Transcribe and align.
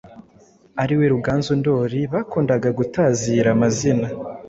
ariwe 0.81 1.05
Ruganzu 1.13 1.51
Ndoli, 1.59 1.99
bakundaga 2.13 2.69
gutazira 2.79 3.47
amazina 3.55 4.07